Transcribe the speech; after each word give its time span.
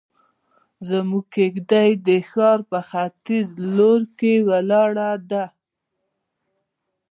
زموږ 0.87 1.23
کيږدۍ 1.35 1.89
د 2.07 2.09
ښار 2.29 2.59
په 2.69 2.79
ختيز 2.89 3.47
لور 3.75 4.01
کې 4.19 4.33
ولاړه 4.49 5.11
ده. 5.29 5.45